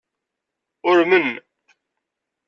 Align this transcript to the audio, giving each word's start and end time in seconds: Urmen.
Urmen. 0.83 1.27